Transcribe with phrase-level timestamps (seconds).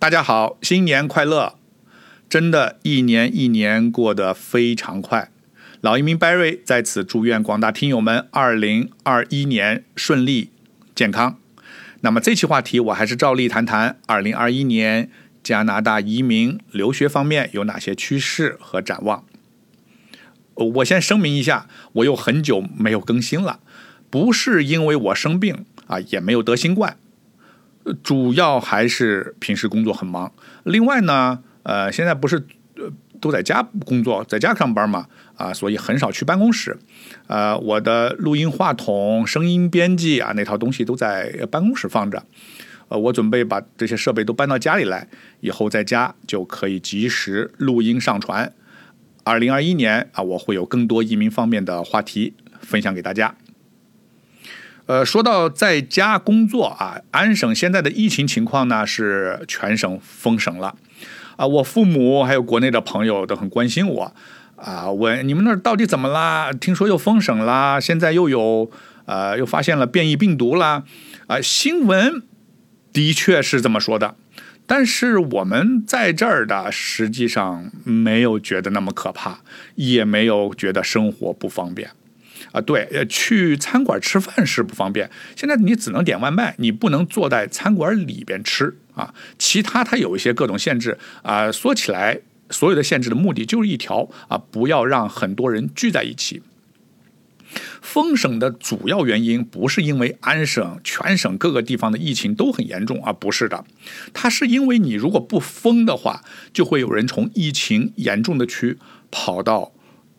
[0.00, 1.56] 大家好，新年快乐！
[2.30, 5.32] 真的，一年一年过得非常快。
[5.80, 10.52] 老移民 Barry 在此祝愿广大听友们二零二一年顺利
[10.94, 11.40] 健康。
[12.02, 15.10] 那么这期话题我还是照例谈谈二零二一年
[15.42, 19.24] 加拿大移民留学方面有哪些趋势和展望。
[20.54, 23.58] 我先声明一下，我又很久没有更新了，
[24.08, 26.96] 不是因为我生病啊，也没有得新冠。
[28.02, 30.32] 主要还是平时工作很忙，
[30.64, 32.46] 另外呢，呃，现在不是
[33.20, 35.06] 都在家工作，在家上班嘛，
[35.36, 36.78] 啊，所以很少去办公室，
[37.26, 42.22] 呃，我的录音话筒、声音编辑啊那套东西都在办公室放着，
[42.88, 45.08] 呃，我准备把这些设备都搬到家里来，
[45.40, 48.52] 以后在家就可以及时录音上传。
[49.24, 53.34] 二零二一年啊，我会有更多移民方面的话题分享给大家。
[54.88, 60.74] 呃，说到在家工作啊，安省现在的疫情情况呢是全省封省了，
[61.36, 64.14] 啊，我父母还有国内的朋友都很关心我，
[64.56, 66.50] 啊，问你们那儿到底怎么啦？
[66.54, 68.70] 听说又封省啦，现在又有
[69.04, 70.84] 呃又发现了变异病毒啦，
[71.26, 72.22] 啊，新闻
[72.90, 74.16] 的确是这么说的，
[74.66, 79.40] 但是我们在这儿的实际上没有觉得那么可怕，
[79.74, 81.90] 也没有觉得生活不方便。
[82.52, 85.10] 啊，对，呃，去餐馆吃饭是不方便。
[85.36, 89.14] 现在你只能点外卖，你不能坐在餐馆里边吃啊。
[89.38, 91.52] 其他它有一些各种限制啊。
[91.52, 96.42] 说起来，所有的限制的目的就是一条啊，不要让很多人聚在一起。
[97.80, 103.64] 封省的主要原因不是因为安省全省各个地方的疫情都很严重啊，不是的，
[104.12, 108.78] 它是因为你如果不封的话，就会有人从疫情严重的区
[109.10, 109.72] 跑到。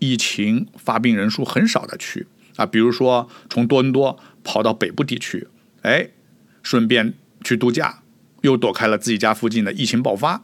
[0.00, 5.46] 疫情发病人数很少的区啊，比如说从多伦多跑到北部地区，
[5.82, 6.08] 哎，
[6.62, 8.02] 顺便去度假，
[8.40, 10.42] 又躲开了自己家附近的疫情爆发。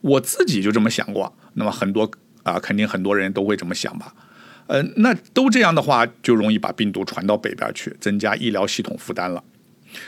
[0.00, 2.10] 我自己就这么想过，那么很多
[2.42, 4.14] 啊，肯定很多人都会这么想吧。
[4.66, 9.42] 呃，那都这样的话，就容易把病毒传到北边去，增加医疗系统负担了。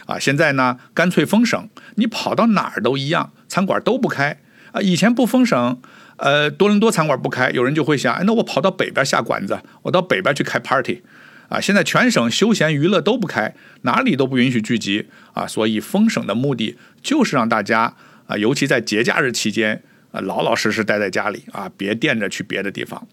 [0.07, 4.41] 啊，现在呢，干脆封省，你跑到哪儿都一样，餐馆都不开
[4.73, 4.81] 啊。
[4.81, 5.81] 以前不封省。
[6.21, 11.01] 呃，多伦多餐馆不开，有人就会想，哎，那我跑到北边下馆子，我到北边去开 party，
[11.49, 17.95] 啊，现在全省休闲娱乐都不开，哪里都不允许聚集，啊，所以封省的目的就是让大家
[18.27, 23.07] 啊，尤其在节假日期间，啊，老老实实待在家里，啊，别惦着去别的地方。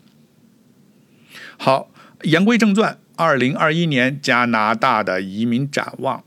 [1.58, 1.92] 好，
[2.24, 6.24] 言归正传，二零二一年加拿大的移民展望，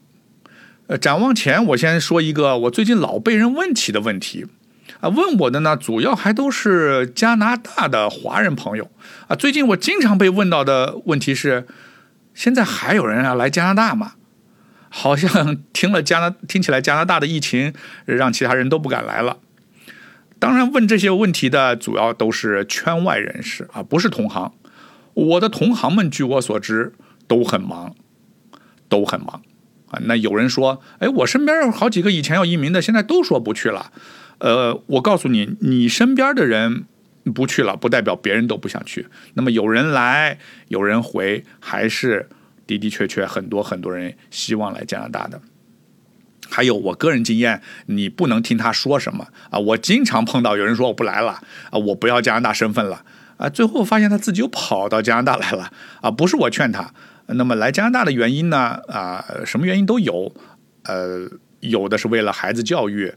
[0.87, 4.47] 呃，展望前我先说一个我最近老被人问起的问题。
[5.01, 8.91] 啊，问我的呢，主要还都是加拿大的华人朋友
[9.27, 9.37] 啊。
[9.37, 11.67] 最近我经常被问到的问题是：
[12.35, 14.15] 现在还有人要来加拿大吗？
[14.91, 17.75] 好像听了加拿听起来加拿大的疫情，
[18.07, 19.39] 让其他人都不敢来了。
[20.39, 24.53] 当然，问这些问题的主要都是圈外人士啊，不是同行。
[25.15, 26.95] 我的同行们，据我所知，
[27.27, 27.95] 都很忙，
[28.89, 29.43] 都很忙
[29.91, 29.99] 啊。
[30.05, 33.93] 那有人说：“哎，我身边有好几个以前要移民的，现在都说不去了。”
[34.39, 36.85] 呃，我告诉你，你身边的人
[37.35, 39.09] 不去了，不代表别人都不想去。
[39.35, 40.39] 那么有人来，
[40.69, 42.29] 有人回，还是
[42.67, 45.41] 的的确确很多很多人希望来加拿大的。
[46.49, 49.59] 还有我个人经验，你不能听他说什么啊。
[49.59, 53.05] 我经常碰到有人说我不来了啊，我不要加拿大身份了
[53.37, 56.11] 啊，最后发现他自己又跑到加拿大来了啊。
[56.11, 56.95] 不是我劝他，
[57.27, 58.81] 那么来加拿大的原因呢？
[58.89, 60.33] 啊，什么原因都有，
[60.85, 61.29] 呃，
[61.61, 63.13] 有的是为了孩子教育。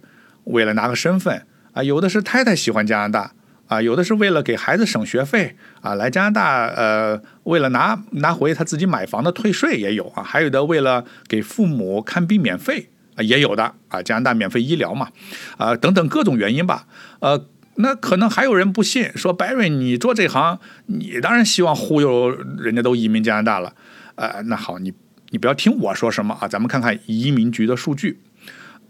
[0.45, 3.33] 为了拿个身份啊，有的是太太喜欢加拿大
[3.67, 15.09] 啊，有的是为了给孩子省学费啊，来加拿大呃，为了拿拿回他自己买房的退税也有啊，还有的为了给父母看病免费啊，也有的啊，加拿大免费医疗嘛
[15.57, 16.85] 啊，等等各种原因吧。
[17.19, 23.73] 呃，那可能还有人不信，说白瑞你做这行，你当然希望忽悠人家都移民加拿大了。
[24.15, 24.91] 呃，那好，你
[25.29, 28.19] 你不要听我说什么啊，咱们看看移民局的数据。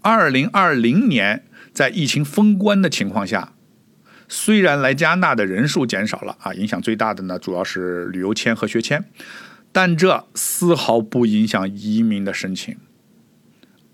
[0.02, 3.52] 二零二零年，在疫情封关的情况下，
[4.28, 9.04] 虽然来加拿大的人数减少了啊，影响最大的呢主要是旅游签和学签，
[9.70, 12.76] 但这丝毫不影响移民的申请。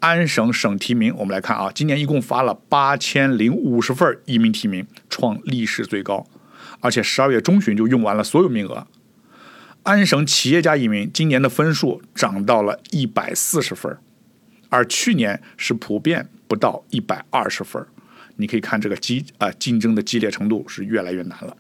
[0.01, 6.27] 安省省提名，我们来看啊，今年一共发了八千零五十份移民提名，创历史最高，
[6.81, 8.87] 而且十二月中旬就用完了所有名额。
[9.83, 13.99] 安省企业家移民今年的分数涨到了一百四十分。
[14.69, 17.85] 而去年是普遍不到一百二十分
[18.37, 21.57] 你可以看这个激啊竞争的激烈程度是越来越难了。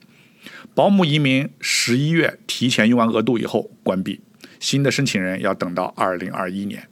[0.74, 4.20] 保姆移民十一月提前用完额度以后关闭，
[4.60, 6.88] 新的申请人要等到二零二一年。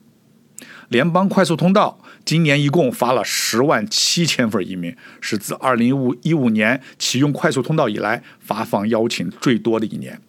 [0.88, 10.20] 联邦快速通道今年一共发了十万七千份移民，是自二零一五一五年启用快速通道以来发放邀请最多的一年。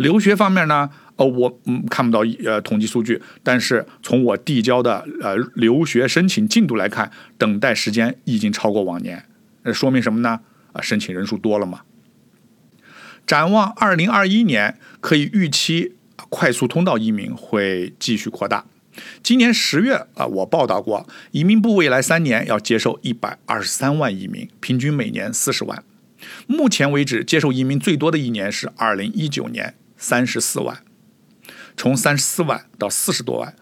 [0.00, 0.90] 留学方面呢？
[1.16, 9.26] 呃，我嗯看不到呃统计数据，但是从我递交的呃留学申请进度来看，等待时间已经超过往年，
[9.62, 10.40] 那说明什么呢？
[10.72, 11.82] 啊，申请人数多了嘛。
[13.26, 15.92] 展望二零二一年，可以预期
[16.30, 18.64] 快速通道移民会继续扩大。
[19.22, 25.84] 今年十月啊，我报道过，移民部未来三年要接受一百二十三万移民，平均每年四十万。
[26.46, 30.82] 目前为止，接受移民最多的一年是二零一九年，三十四万。
[31.76, 33.54] 从三十四万到四十多万，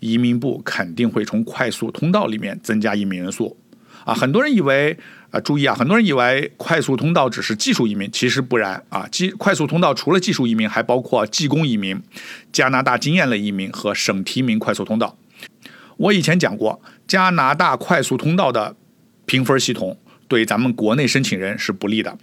[0.00, 3.56] 移民部肯定会从快速通道里面增加移民人数
[4.04, 4.12] 啊！
[4.12, 4.98] 很多人以为
[5.30, 9.08] 啊，注意啊，很多人以为快速通道只是技术移民，其实不然啊！
[9.10, 12.02] 技快速通道除了技术移民，还包括技工移民、
[12.52, 15.16] 加拿大经验类移民和省提名快速通道。
[15.96, 18.76] 我以前讲过，加拿大快速通道的
[19.24, 19.98] 评分系统
[20.28, 22.18] 对咱们国内申请人是不利的。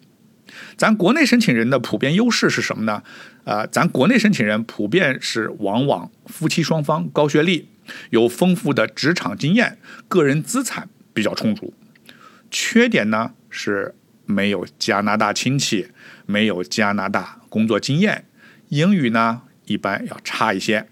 [0.78, 3.02] 咱国内申请人的普遍优势是什么呢？
[3.46, 7.68] 呃，咱国内申请人普遍是往往夫妻双方高学历，
[8.12, 11.74] 有丰富的职场经验，个人资产比较充足。
[12.52, 13.96] 缺点呢是
[14.26, 15.88] 没有加拿大亲戚，
[16.26, 18.26] 没有加拿大工作经验，
[18.70, 20.88] 英语呢一般要差一些。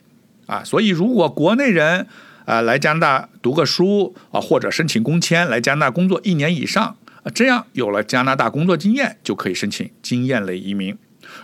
[0.47, 2.07] 啊，所以如果国内人
[2.45, 6.97] 啊来加拿大读个书啊，或者申请工签来加拿大工作一年以上。
[7.23, 10.97] 啊，这样有了加拿大工作经验，就可以申请经验类移民。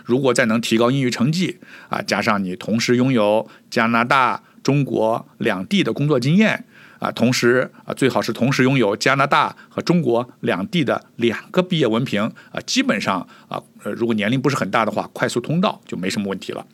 [0.04, 1.58] 如果再能提高英语成绩，
[1.88, 6.64] 啊，加上你同时拥有加拿大、中国两地的工作经验，
[6.98, 16.66] 啊，同时啊，最好是同时拥有加拿大和中国两地的两个毕业文凭，啊，基本上啊，呃，如果年龄不是很大的话，快速通道就没什么问题了。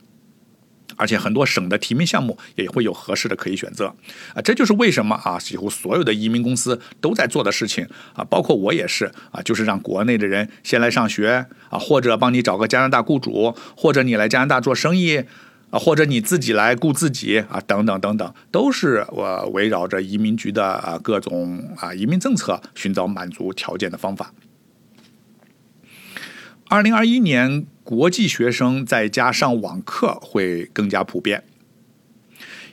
[0.96, 3.94] 而且很多省的提名项目也会有合适的可以选择，
[4.34, 15.24] 啊，这就是为什么啊，几乎所有的移民公司都在做的事情啊，包括我也是啊，就是让国内的人先来上学啊，或者帮你找个加拿大雇主，或者你来加拿大做生意
[15.70, 24.32] 啊，或者你自己来雇自己啊，等等等等，都是我围绕着移民局的啊各种啊移民政策寻找满足条件的方法。
[26.74, 27.66] 二零二一年。
[27.84, 31.44] 国际学生在家上网课会更加普遍，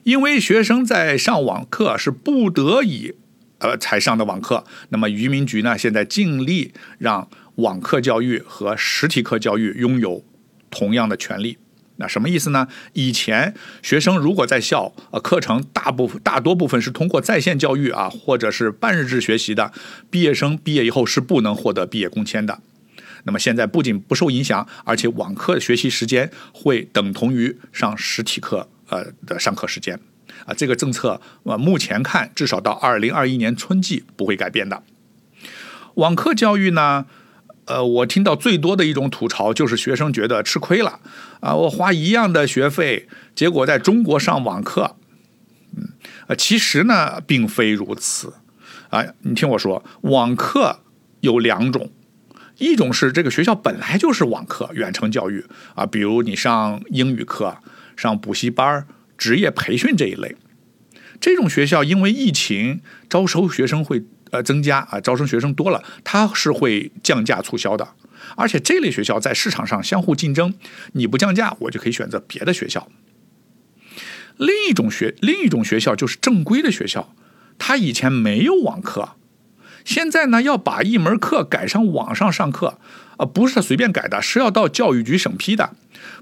[0.03, 3.13] 因为学生在上网课是不得已，
[3.59, 4.63] 呃才上的网课。
[4.87, 10.23] 那么移民局呢，现在尽力让网课教育和实体课教育拥有
[10.69, 11.57] 同样的权利。
[11.97, 12.69] 那什么意思呢？
[12.93, 13.53] 以前
[13.83, 19.73] 学生如果在校，呃，课程大部分大多部分是通过在线教育啊，或者是半日制学习的，
[20.09, 22.61] 毕业生毕业以后是不能获得毕业工签的。
[23.23, 29.99] 那么现在不仅不受影响，而且网课的学习时间会等同于上实体课呃的上课时间，
[30.45, 34.83] 啊，这个政策呃目前看至少到二零二一年春季不会改变的。
[35.95, 37.05] 网课教育呢，
[37.65, 40.99] 呃，我听到最多的一种吐槽就是学生觉得吃亏了
[41.41, 44.95] 啊，我花一样的学费，结果在中国上网课，
[45.77, 45.89] 嗯，
[46.27, 48.33] 呃，其实呢并非如此
[48.89, 50.79] 啊，你听我说，网课
[51.19, 51.91] 有两种。
[52.61, 55.43] 一种是这个学校本来就是网课、远程教育
[55.73, 57.57] 啊，比如你上英语课、
[57.97, 58.85] 上补习班、
[59.17, 60.35] 职业培训这一类。
[61.19, 67.95] 这种学校因为疫情招收学生会呃增加啊，招生学生多了，它是会降价促销的。
[68.37, 70.53] 而且这类学校在市场上相互竞争，
[70.93, 72.87] 你不降价，我就可以选择别的学校。
[74.37, 77.15] 另一种学另一种学校就是正规的学校，
[77.57, 79.15] 它以前没有网课。
[79.83, 82.77] 现在呢，要把一门课改上网上上课，
[83.17, 85.73] 啊，不是他随便改的，是要到教育局审批的，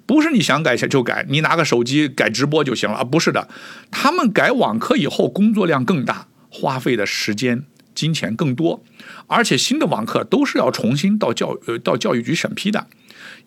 [0.05, 3.49] 不是你想改就改，你拿个手机改直播就行了啊，不是的，
[3.91, 8.83] 他们改网课以后工作量更大，花费的时间、金钱更多，
[9.27, 12.87] 而且新的网课都是要重新到教呃到教育局审批的，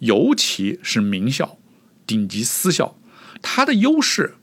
[0.01, 1.59] 尤其是名校、
[2.07, 2.97] 顶级私校，
[3.41, 4.35] 它的优势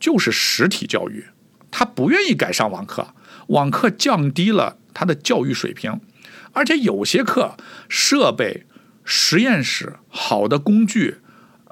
[0.00, 1.26] 就是实体教育，
[1.72, 3.08] 他不愿意改上网课，
[3.48, 4.76] 网课降低了。
[4.94, 6.00] 他的教育水平，
[6.52, 7.56] 而且有些课
[7.88, 8.66] 设备、
[9.04, 11.16] 实验室、好的工具、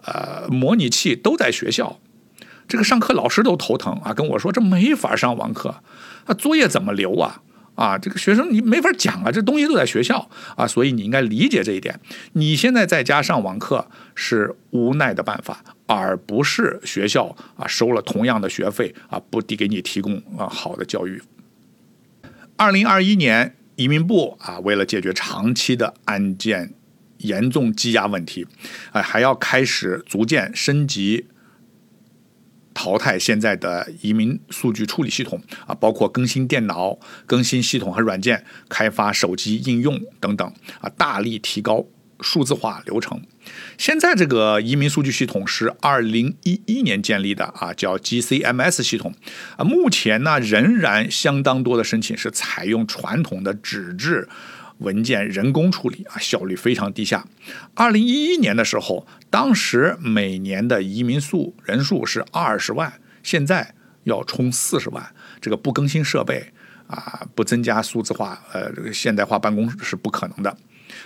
[0.06, 2.00] 呃模拟器都在学校，
[2.66, 5.82] 这个上课老师都头疼啊，跟我说这没法上网课，
[6.24, 7.42] 啊作业怎么留啊？
[7.80, 11.98] 啊这个学生你没法讲啊，这东西都在学校啊，所以你应该理解这一点。
[12.34, 21.22] 你现在在家上网课是无奈的办法，而不是学校啊收了同样的学费啊不给你提供啊好的教育。
[22.56, 26.74] 二零二一年，移民部啊，为了解决长期的案件
[27.18, 28.46] 严重积压问题，
[28.92, 31.26] 哎，还要开始逐渐升级
[32.82, 41.84] 淘汰现在的移民数据处理系统啊，包括更新电脑、更新系统和软件、开发手机应用等等啊，大力提高
[42.22, 43.20] 数字化流程。
[43.76, 49.14] 现在这个移民数据系统是二零一一年建立的啊，叫 GCMS 系统
[49.58, 49.62] 啊。
[49.62, 54.26] 目前呢，仍然相当多的申请是采用传统的纸质
[54.80, 57.26] 文件人工处理啊，效率非常低下。
[57.74, 66.52] 二零一一年的时候，当时每年的移民数人数是二十万，现在要冲四十万，这个不更新设备
[66.86, 70.56] 啊，不增加数字化呃这个现代化办公是不可能的。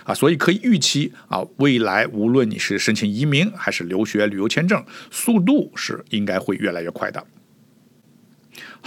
[0.03, 7.23] 啊，所以可以预期啊，未来无论你是申请移民还是留学旅游签证，速度是应该会越来越快的。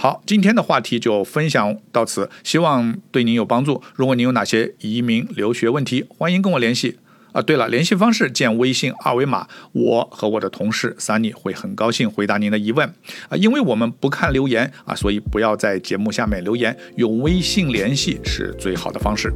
[0.01, 3.83] 好，今天的话题就分享到此，希望对您有帮助。
[3.95, 6.99] 如果您有哪些移民留学问题，欢迎跟我联系。
[7.33, 12.87] 啊，对了，联系方式见微信二维码，我和我的同事 Sunny 会很高兴回答您的疑问。
[13.27, 19.33] 啊，因为我们不看留言啊，所以不要在节目下面留言，用微信联系是最好的方式。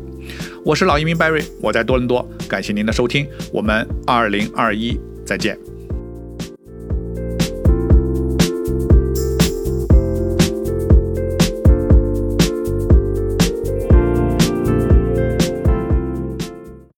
[0.63, 5.73] 我是老移民 Barry，我在多伦多，感谢您的收听，我们二零二一再见。